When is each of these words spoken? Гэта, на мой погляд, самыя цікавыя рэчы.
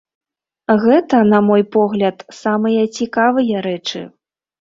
Гэта, 0.85 1.19
на 1.33 1.41
мой 1.49 1.63
погляд, 1.75 2.17
самыя 2.37 2.81
цікавыя 3.01 3.61
рэчы. 3.67 4.01